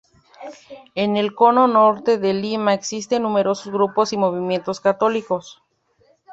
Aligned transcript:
En 0.95 1.15
el 1.15 1.35
Cono 1.35 1.67
Norte 1.67 2.17
de 2.17 2.33
Lima 2.33 2.73
existen 2.73 3.21
numerosos 3.21 3.71
grupos 3.71 4.13
y 4.13 4.17
movimientos 4.17 4.79
católicos. 4.79 5.61